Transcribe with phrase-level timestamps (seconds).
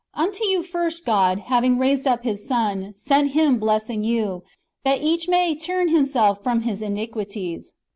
[0.15, 4.41] Unto you first, God, having raised up His Son, sent Him blessing you,
[4.83, 7.75] that each may turn himself from his iniquities."